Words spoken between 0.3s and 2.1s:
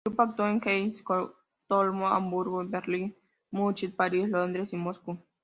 en Helsinki, Estocolmo,